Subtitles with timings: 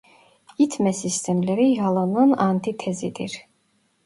[0.57, 3.45] İtme sistemleri Yalın'ın antitezidir.